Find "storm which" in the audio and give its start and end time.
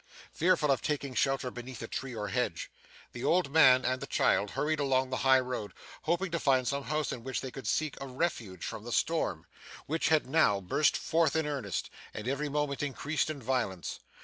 8.91-10.07